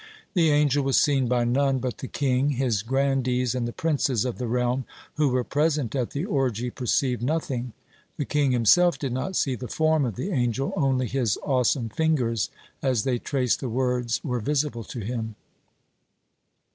The 0.33 0.49
angel 0.49 0.83
was 0.83 0.97
seen 0.99 1.27
by 1.27 1.43
none 1.43 1.77
but 1.77 1.99
the 1.99 2.07
king. 2.07 2.53
His 2.57 2.81
grandees 2.81 3.53
and 3.53 3.67
the 3.67 3.71
princes 3.71 4.25
of 4.25 4.39
the 4.39 4.47
realm 4.47 4.85
who 5.17 5.29
were 5.29 5.43
present 5.43 5.95
at 5.95 6.09
the 6.09 6.25
orgy 6.25 6.71
perceived 6.71 7.21
nothing. 7.21 7.73
The 8.17 8.25
king 8.25 8.51
himself 8.51 8.97
did 8.97 9.13
not 9.13 9.35
see 9.35 9.53
the 9.53 9.67
form 9.67 10.03
of 10.05 10.15
the 10.15 10.31
angel, 10.31 10.73
only 10.75 11.07
his 11.07 11.37
awesome 11.43 11.89
fingers 11.89 12.49
as 12.81 13.03
they 13.03 13.19
traced 13.19 13.59
the 13.59 13.69
words 13.69 14.23
were 14.23 14.39
visible 14.39 14.83
to 14.85 15.01
him. 15.01 15.35